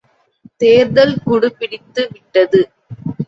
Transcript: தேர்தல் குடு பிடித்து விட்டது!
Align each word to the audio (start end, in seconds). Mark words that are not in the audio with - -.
தேர்தல் 0.61 1.13
குடு 1.23 1.49
பிடித்து 1.51 2.03
விட்டது! 2.11 2.61